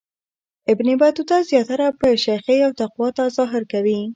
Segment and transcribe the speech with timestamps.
[0.71, 3.99] ابن بطوطه زیاتره په شیخی او تقوا تظاهر کوي.